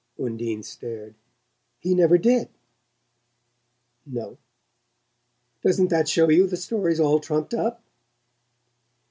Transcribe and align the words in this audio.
Undine 0.17 0.63
stared. 0.63 1.13
"He 1.77 1.93
never 1.93 2.17
did!" 2.17 2.49
"No." 4.03 4.39
"Doesn't 5.63 5.89
that 5.91 6.09
show 6.09 6.27
you 6.31 6.47
the 6.47 6.57
story's 6.57 6.99
all 6.99 7.19
trumped 7.19 7.53
up?" 7.53 7.83